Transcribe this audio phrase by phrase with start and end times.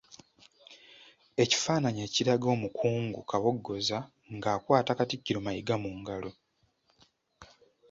[1.43, 3.97] Ekifaananyi ekiraga Omukungu Kabogoza
[4.35, 6.31] nga akwata Katikkiro Mayiga mu ngalo.